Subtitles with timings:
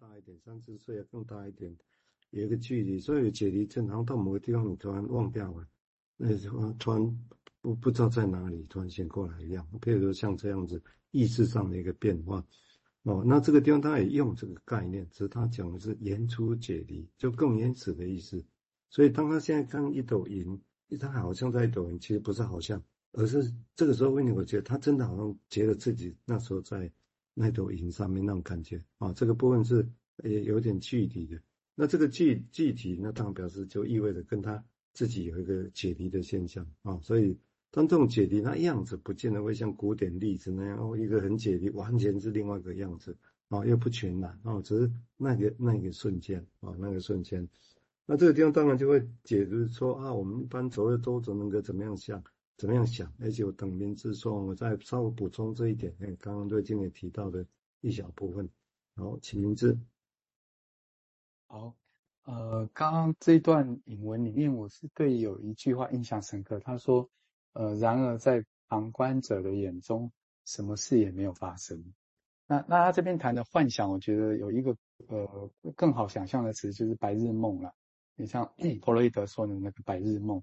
[0.00, 1.76] 大一点，三四岁更大一点，
[2.30, 5.66] 有一个距离，所以有解离症，然后到某个地方你突然忘掉了，
[6.16, 7.26] 那时候突然
[7.60, 9.66] 不不知道在哪里，突然醒过来一样。
[9.80, 10.80] 譬如说像这样子
[11.10, 12.46] 意识上的一个变化，
[13.02, 18.44] 哦，那这个地方他也用这个概念，只是他讲的是言出解离，就更原始的意思。
[18.90, 20.60] 所以当他现在看一朵云，
[21.00, 22.80] 他好像在一朵云，其实不是好像，
[23.12, 26.90] 而是这个时候，问你我觉得他真的好像觉得自己那时候在。
[27.40, 29.88] 那朵云上面那种感觉啊，这个部分是
[30.24, 31.40] 也有点具体的。
[31.76, 36.98] 那这个具具体，那当然表示就意味着跟他自己有一个解离的现象啊。
[37.00, 37.38] 所以
[37.70, 43.16] 当这种解离，那样子不见得会像古典例子那样哦，一个很解离，完全是另外一个样子
[43.48, 47.48] 啊，又不全然啊，只是那个那个瞬间啊，那个瞬间。
[48.06, 52.20] 那这个地方当然就会解读说啊，我们一般所谓多种人格怎么样想。
[52.58, 53.12] 怎么样想？
[53.20, 55.94] 而且我等名字说，我再稍微补充这一点。
[56.00, 57.46] 哎，刚刚对今天提到的
[57.80, 58.50] 一小部分。
[58.96, 59.78] 好，请名字。
[61.46, 61.76] 好，
[62.24, 66.58] 呃，刚刚这段引文里面，我是对有一句话印象深刻。
[66.58, 67.08] 他说
[67.54, 70.10] ：“呃，然而在旁观者的眼中，
[70.44, 71.94] 什么事也没有发生。”
[72.48, 77.72] 那那他这边谈的幻想，我觉得有一个呃更好想象的词，就是白日梦了。
[78.16, 78.52] 你像
[78.82, 80.42] 弗洛伊德说的那个白日梦，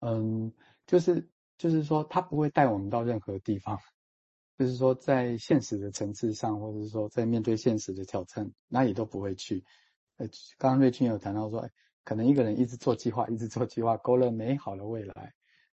[0.00, 0.50] 嗯，
[0.86, 1.28] 就是。
[1.58, 3.78] 就是说，他不会带我们到任何地方。
[4.58, 9.64] 就是说，在现实的层次上，或者是说，在面对现实的挑战，哪里都不会去。
[10.18, 11.68] 呃，刚刚瑞君有谈到说，
[12.04, 15.32] 可能一个人一直做计划，一直做计划，勾勒美好的未来，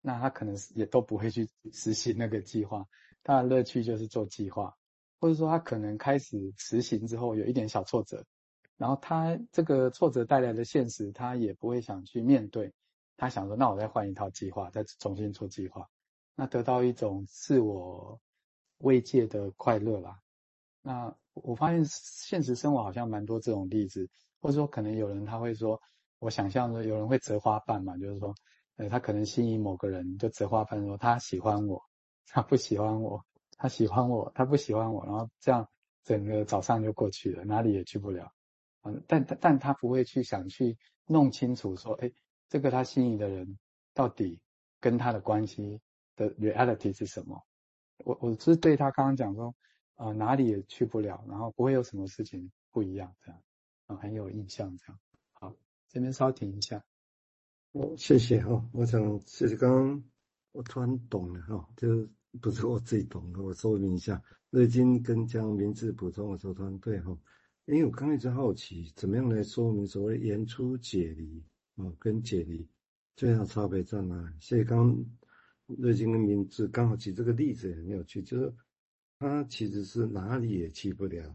[0.00, 2.86] 那他可能也都不会去实行那个计划。
[3.22, 4.74] 他的乐趣就是做计划，
[5.18, 8.24] 或者说他可能开始实行之后有一点小挫折，
[8.78, 12.72] 然后他这个挫折带来的现实，他也不会想去面对。
[13.20, 15.86] 他想说，那我再换一套计划，再重新做计划，
[16.34, 18.18] 那得到一种自我
[18.78, 20.18] 慰藉的快乐啦。
[20.80, 24.08] 那我发现现实生活好像蛮多这种例子，
[24.40, 25.78] 或者说可能有人他会说，
[26.18, 28.34] 我想象着有人会折花瓣嘛，就是说，
[28.76, 31.78] 呃，他可能心仪某个人，就折花瓣说他喜欢我，
[32.26, 33.22] 他不喜欢我，
[33.58, 35.68] 他喜欢我，他不喜欢我，然后这样
[36.04, 38.32] 整个早上就过去了，哪里也去不了。
[38.80, 42.10] 嗯，但但他不会去想去弄清楚说，哎。
[42.50, 43.58] 这个他心仪的人
[43.94, 44.38] 到底
[44.80, 45.80] 跟他的关系
[46.16, 47.42] 的 reality 是什么？
[48.04, 49.54] 我我是对他刚刚讲说，
[49.94, 53.40] 啊、哪里也去不了，然后不会有什么事情不一样这样，
[53.86, 54.98] 啊、很有印象这样。
[55.32, 55.54] 好，
[55.88, 56.84] 这边稍停一下。
[57.72, 60.04] 哦，谢谢哈、哦，我想谢谢刚刚
[60.50, 62.08] 我突然懂了哈、哦，就
[62.40, 67.16] 不是我自己懂的，我说明一下，瑞金跟江明志补充的时候突然对哈，
[67.66, 71.44] 因为我刚一直好奇，怎么样来说明所谓言出解离。
[71.80, 72.68] 哦，跟解离
[73.16, 74.32] 最大差别在哪？
[74.38, 74.94] 所以刚
[75.66, 78.52] 瑞金的名字刚好举这个例子也很有趣，就是
[79.18, 81.34] 他其实是哪里也去不了。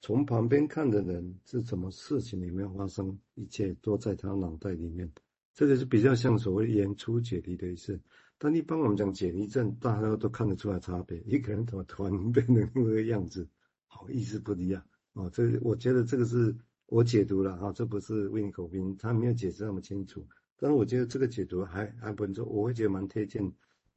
[0.00, 5.10] 从旁边看的人是什么事情里面发生，一切都在他脑袋里面。
[5.52, 8.00] 这个是比较像所谓言出解离的意思。
[8.38, 11.20] 但一般我们讲解离症，大家都看得出来差别。
[11.26, 13.46] 一个人怎么突然变成那个样子，
[13.86, 14.82] 好意思不一样
[15.12, 15.30] 哦。
[15.32, 16.56] 这我觉得这个是。
[16.92, 20.22] 我解读了哈，这不是温口兵，他没有解释那么清楚。
[20.58, 23.50] 但是我觉得这个解读还还不错，我会觉得蛮贴近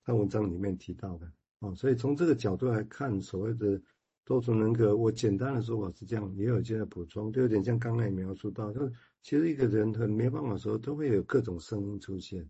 [0.05, 1.29] 他文章里面提到的
[1.59, 1.75] 啊。
[1.75, 3.81] 所以从这个角度来看，所谓的
[4.23, 8.89] 多重人格，我简单的说法是这样，也有一些补充，就有点像刚才描述到，就
[9.21, 12.49] 其实一个人很没办法说，都会有各种声音出现。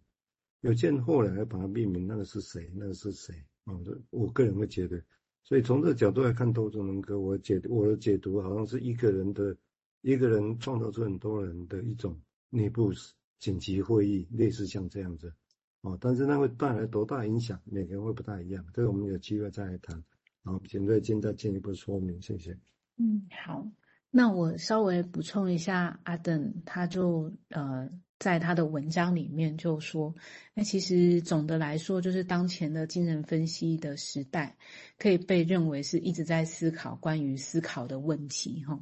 [0.62, 2.72] 有见后来把它命名，那个是谁？
[2.76, 3.34] 那个是谁？
[3.64, 3.74] 啊，
[4.12, 5.02] 我个人会觉得，
[5.44, 9.58] 所以从这个角度来看，多重人格，我解我的解读好像是一个人的。
[10.06, 12.16] 一个人创造出很多人的一种
[12.52, 12.94] 内部
[13.40, 15.34] 紧急会议，类似像这样子，
[15.82, 20.04] 哦，但是那会带来多大影响，每个人会不太一样，这个我们有机会再来谈。
[20.44, 22.56] 好，请瑞金再进一步说明，谢谢。
[22.98, 23.68] 嗯，好，
[24.12, 27.90] 那我稍微补充一下，阿登他就呃
[28.20, 30.14] 在他的文章里面就说，
[30.54, 34.56] 那其实总的来说，就是当前的精神分析的时代，
[35.00, 38.80] 可以被认为是一直在思考关于思考的问题，哈。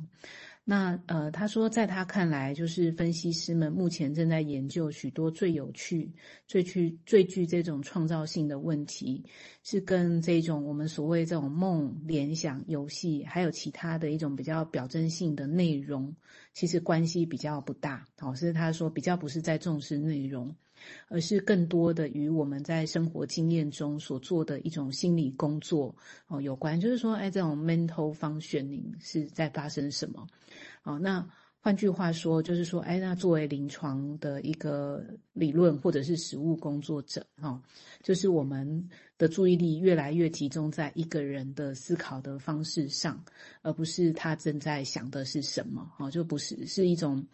[0.66, 6.10] 那呃，他说，在他看来，就是分析师们目前正在研究许多最有趣、
[6.48, 9.25] 最具、最具这种创造性的问题，
[9.62, 16.15] 是跟这种我们所谓这种梦、联想、游戏，还有其他的一种比较表征性的内容，
[16.54, 18.06] 其实关系比较不大。
[18.18, 20.56] 好，是他说比较不是在重视内容。
[21.07, 25.95] 而是更多的与我们在生活经验中所做的一种心理工作
[26.27, 30.27] 哦有关，就是说，哎，这种 mental function 是在发生什么？
[30.83, 31.27] 哦，那
[31.59, 35.01] 换句话说，就是说，哎，那作为临床的一个
[35.31, 37.62] 理论或者是实务工作者，哈，
[38.01, 43.24] 就是我们的注意力越来越集中在一个人的思考的方式上，
[43.62, 47.25] 而不是他正在想的是什么，哈，就不是是一种。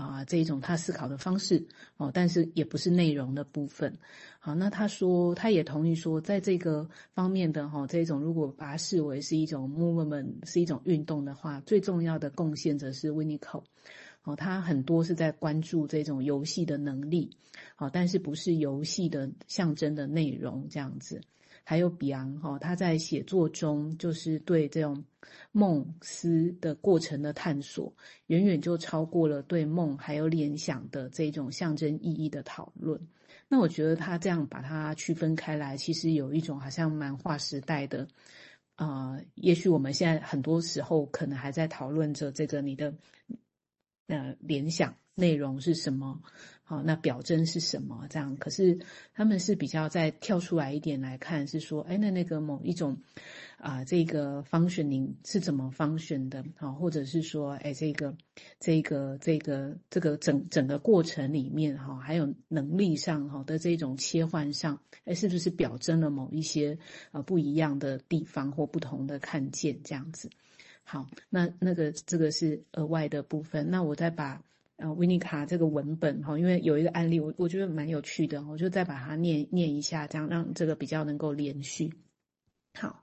[0.00, 1.66] 啊，这一种他思考的方式
[1.96, 3.98] 哦，但是也不是内容的部分。
[4.38, 13.64] 好，那他说他也同意说，在这个方面的哈，这种如果把它视为是一种 movement，是一种运动的话，最重要的贡献者是 Winnicott。
[14.24, 17.30] 哦，他很多是在关注这种游戏的能力，
[17.76, 21.22] 好，但是不是游戏的象征的内容这样子。
[21.68, 25.04] 还有比昂哈，他在写作中就是对这种
[25.52, 27.94] 梦思的过程的探索，
[28.28, 32.98] 远远就超过了对梦还有联想的这种象征意义的讨论。
[33.48, 38.08] 那我觉得他这样把它区分开来，其实有一种好像蛮划时代的。
[38.76, 42.94] 啊、呃，也许我们现在很多时候可能还在讨论着这个你的
[44.06, 46.18] 呃联想内容是什么。
[46.68, 48.06] 好，那表征是什么？
[48.10, 48.78] 这样，可是
[49.14, 52.98] 他们是比较再跳出来一点来看，是说，哎，那那个某一种
[53.56, 56.44] 啊、这个 functioning 是怎么 function 的？
[56.58, 58.14] 好，或者是说，哎，这个
[58.60, 66.76] 这个这个这个整整个过程里面，哈，还有能力上哈的这种切换上，哎，是不是表征了某一些
[67.12, 69.82] 啊不一样的地方或不同的看见？
[69.82, 70.28] 这样子。
[70.82, 73.70] 好，那那个这个是额外的部分。
[73.70, 74.42] 那我再把。
[74.78, 81.92] 呃，维尼卡这个文本哈，因为有一个案例，我我觉得蛮有趣的，我就再把它念念一下，这样让这个比较能够连续。
[82.74, 83.02] 好，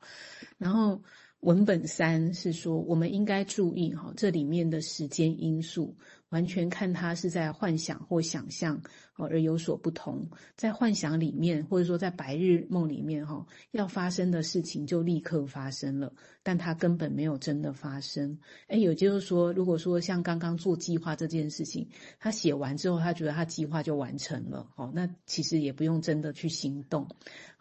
[0.58, 1.04] 然后
[1.42, 5.98] 文本三是说，我们应该注意哈，这里面的时间因素。
[6.36, 8.82] 完全看他是在幻想或想象，
[9.16, 10.28] 而有所不同。
[10.58, 16.12] 在幻想里面，或者说在白日梦里面，哈，要发生的事情就立刻发生了，
[16.44, 18.38] 但他根本没有真的发生。
[18.68, 21.88] 诶，也就是说，如果说像刚刚做计划这件事情，
[22.20, 27.08] 他写完之后，他觉得他计划就完成了，哦，那其实也不用真的去行动，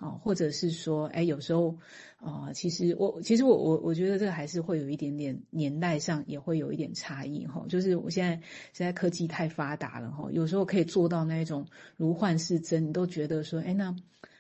[0.01, 1.79] 哦，或者是说，诶，有时候，
[2.17, 8.43] 啊，其实我其实我我我觉得这个还是会有一点点年代上也会有一点差异，哈，就是我现在。
[8.73, 11.67] 现在科技太发达了哈，有时候可以做到那一种
[11.97, 13.95] 如幻似真，你都觉得说，哎，那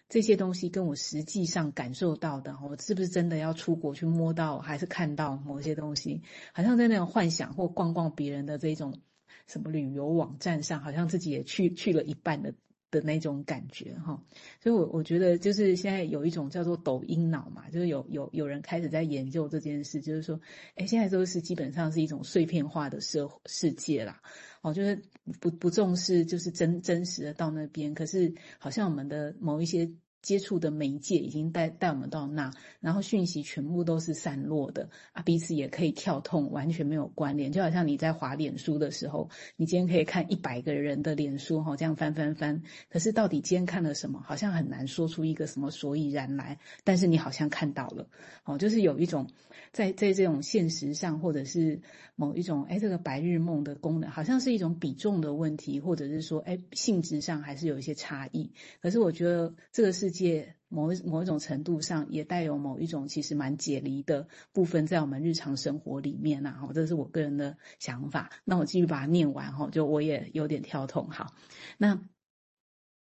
[0.08, 6.22] 这些东西跟我实际上感受到的，我是不是真的要出国去摸到，还是看到某些东西？
[6.52, 9.00] 好像在那种幻想或逛逛别人的这种
[9.46, 12.54] 什么旅游网站上，好像自己也去去了一半的。
[12.94, 14.22] 的那种感觉哈，
[14.62, 20.40] 所以我我觉得就是现在有一种叫做抖音脑嘛，就是有有有人开始在研究这件事，就是说，
[20.76, 24.22] 哎，现在都是基本上是一种碎片化的社世界啦，
[24.62, 25.02] 哦，就是
[25.40, 29.90] 不不重视就是真真实的到那边，可是好像我们的某一些。
[30.24, 32.50] 接触的媒介已经带带我们到那，
[32.80, 37.52] 然后讯息全部都是散落的啊，彼此也可以跳痛，完全没有关联。
[37.52, 46.58] 就好像你在滑脸书的时候，你今天可以看一百个人的脸书哈，这样翻翻翻，可是到底今天看了什么，好像很难说出一个什么所以然来。
[46.84, 48.08] 但是你好像看到了，
[48.44, 49.28] 哦，就是有一种
[49.72, 51.82] 在在这种现实上，或者是
[52.16, 58.50] 某一种哎，这个白日梦的功能，好像是一种比重的问题，或者是说哎，性质上还是有一些差异。
[58.80, 60.13] 可是我觉得这个是。
[60.14, 68.30] 界某一某一种程度上也带有某一种其实蛮解离的部分在我们日常生活里面呐，哈，这是我个人的想法。
[68.44, 71.10] 那我继续把它念完哈，就我也有点跳痛。
[71.10, 71.34] 好，
[71.78, 72.00] 那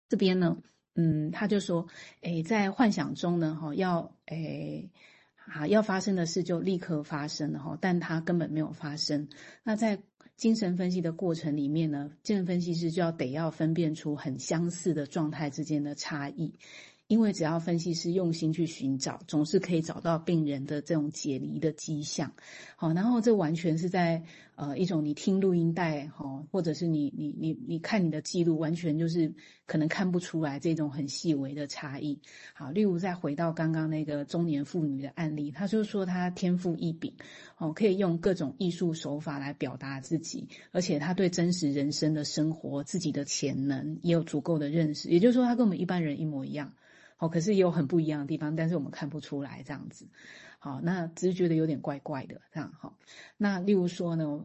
[0.07, 0.61] 这边呢，
[0.95, 1.87] 嗯，他就说，
[2.21, 4.91] 诶，在幻想中呢，哈，要诶，
[5.45, 9.27] 啊，要发生的事就立刻发生了哈，但它根本没有发生。
[9.63, 10.01] 那在
[10.37, 16.55] 精神分析的过程里面呢，精神分析师就要得要分辨出很相似的状态之间的差异。
[17.11, 22.31] 因为只要分析师用心去寻找，总是可以找到病人的这种解离的迹象。
[22.77, 24.23] 好，然后这完全是在
[24.55, 29.33] 呃一种你听录音带哈，或者是你你你你看你的记录，完全就是
[29.65, 32.17] 可能看不出来这种很细微的差异。
[32.53, 37.13] 好，例如再回到刚刚那个中年妇女的案例，她就说她天赋异禀，
[37.57, 45.09] 哦，可以用各种艺术手法来表达自己，而且她对真实人生的生活、自己的潜能也有足够的认识。
[45.09, 46.71] 也就是说，她跟我们一般人一模一样。
[47.21, 50.07] 哦，可是也有很不一样的地方，但是我们看不出来这样子。
[50.57, 52.73] 好，那只是觉得有点怪怪的这样。
[52.79, 52.97] 好，
[53.37, 54.43] 那例如说呢，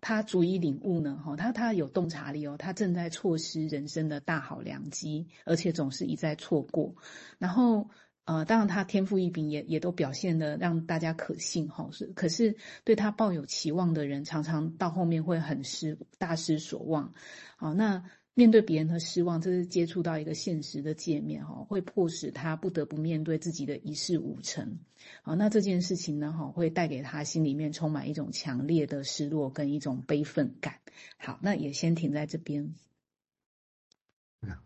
[0.00, 6.94] 他足以领悟呢，哈，他他有洞察力哦，他正在错失人生的大好良机，而且总是一再错过。
[7.38, 7.90] 然后，
[8.26, 11.88] 呃，当然他天赋异禀也也都表现得让大家可信哈。
[11.90, 17.12] 是，可是对他抱有期望的人，常常到后面会很失大失所望。
[17.56, 18.04] 好，那。
[18.38, 24.78] 面对别人的失望，这是接触到一个现实的界面哈，会迫使他不得不面对自己的一事无成。
[25.22, 30.74] 好，那这件事情呢，哈，会带给他心里面充满一种强烈的失落跟一种悲愤感。
[31.16, 32.76] 好，那也先停在这边。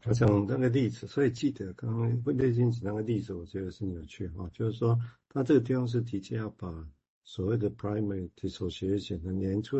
[0.04, 5.00] 我讲那个例子，所以记得刚刚温内金子那个例子，我觉得是有趣哈，就是说
[5.30, 6.86] 他这个地方是的确要把
[7.24, 9.70] 所谓的 primary dissociation 的年初